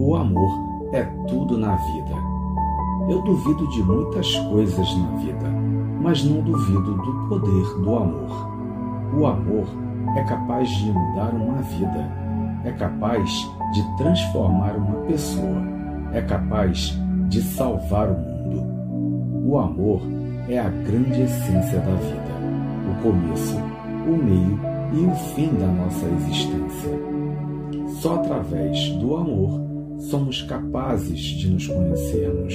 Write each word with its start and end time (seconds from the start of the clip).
O 0.00 0.14
amor 0.14 0.88
é 0.92 1.02
tudo 1.26 1.58
na 1.58 1.74
vida. 1.74 2.14
Eu 3.08 3.20
duvido 3.22 3.66
de 3.70 3.82
muitas 3.82 4.32
coisas 4.36 4.96
na 4.96 5.08
vida, 5.16 5.48
mas 6.00 6.22
não 6.22 6.40
duvido 6.40 6.94
do 6.94 7.28
poder 7.28 7.82
do 7.82 7.96
amor. 7.96 8.48
O 9.12 9.26
amor 9.26 9.66
é 10.16 10.22
capaz 10.22 10.70
de 10.70 10.92
mudar 10.92 11.34
uma 11.34 11.60
vida, 11.62 12.12
é 12.64 12.70
capaz 12.70 13.28
de 13.72 13.96
transformar 13.96 14.76
uma 14.76 15.00
pessoa, 15.06 15.62
é 16.12 16.22
capaz 16.22 16.96
de 17.28 17.42
salvar 17.42 18.08
o 18.08 18.18
mundo. 18.18 19.48
O 19.48 19.58
amor 19.58 20.00
é 20.48 20.60
a 20.60 20.68
grande 20.68 21.22
essência 21.22 21.80
da 21.80 21.94
vida, 21.96 22.38
o 22.88 23.02
começo, 23.02 23.56
o 24.06 24.16
meio 24.16 24.60
e 24.92 25.04
o 25.04 25.14
fim 25.34 25.52
da 25.54 25.66
nossa 25.66 26.06
existência. 26.06 26.90
Só 28.00 28.14
através 28.14 28.90
do 28.90 29.16
amor 29.16 29.67
somos 29.98 30.42
capazes 30.42 31.20
de 31.20 31.50
nos 31.50 31.66
conhecermos, 31.66 32.54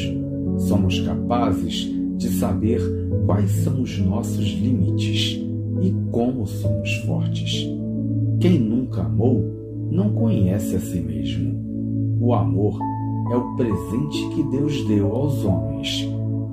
somos 0.68 1.00
capazes 1.02 1.92
de 2.18 2.30
saber 2.30 2.82
quais 3.26 3.52
são 3.52 3.82
os 3.82 3.98
nossos 4.00 4.46
limites 4.46 5.42
e 5.82 5.92
como 6.12 6.46
somos 6.48 6.94
fortes. 7.06 7.68
Quem 8.40 8.60
nunca 8.60 9.02
amou 9.02 9.44
não 9.92 10.14
conhece 10.14 10.76
a 10.76 10.80
si 10.80 11.00
mesmo. 11.00 11.54
O 12.20 12.34
amor 12.34 12.78
é 13.32 13.36
o 13.36 13.56
presente 13.56 14.30
que 14.30 14.44
Deus 14.44 14.86
deu 14.88 15.14
aos 15.14 15.44
homens, 15.44 16.10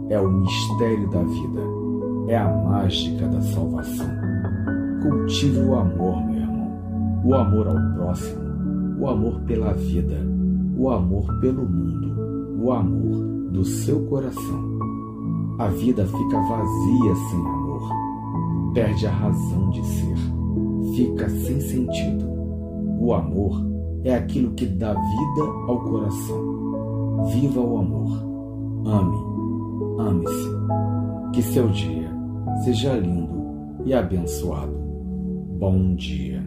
é 0.08 0.20
o 0.20 0.30
mistério 0.30 1.08
da 1.10 1.22
vida, 1.22 1.60
é 2.28 2.36
a 2.36 2.48
mágica 2.48 3.26
da 3.28 3.40
salvação. 3.40 4.08
Cultive 5.02 5.60
o 5.60 5.74
amor, 5.74 6.24
meu 6.26 6.40
irmão, 6.40 7.22
o 7.24 7.34
amor 7.34 7.68
ao 7.68 7.94
próximo, 7.94 8.40
o 8.98 9.08
amor 9.08 9.40
pela 9.42 9.72
vida, 9.72 10.16
o 10.80 10.88
amor 10.88 11.26
pelo 11.40 11.68
mundo, 11.68 12.64
o 12.64 12.72
amor 12.72 13.50
do 13.52 13.62
seu 13.62 14.06
coração. 14.06 14.78
A 15.58 15.68
vida 15.68 16.06
fica 16.06 16.40
vazia 16.40 17.14
sem 17.30 17.38
amor, 17.38 17.90
perde 18.72 19.06
a 19.06 19.10
razão 19.10 19.68
de 19.68 19.84
ser, 19.84 20.16
fica 20.96 21.28
sem 21.28 21.60
sentido. 21.60 22.26
O 22.98 23.12
amor 23.12 23.62
é 24.04 24.14
aquilo 24.14 24.52
que 24.52 24.64
dá 24.64 24.94
vida 24.94 25.42
ao 25.68 25.80
coração. 25.80 27.26
Viva 27.26 27.60
o 27.60 27.76
amor. 27.76 28.10
Ame. 28.86 29.18
Ame-se. 29.98 30.50
Que 31.34 31.42
seu 31.42 31.68
dia 31.68 32.10
seja 32.64 32.94
lindo 32.94 33.84
e 33.84 33.92
abençoado. 33.92 34.72
Bom 35.58 35.94
dia. 35.94 36.42